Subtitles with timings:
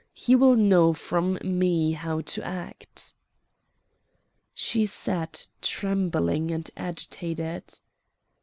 [0.15, 3.13] He will know from me how to act."
[4.55, 7.65] She sat trembling and agitated.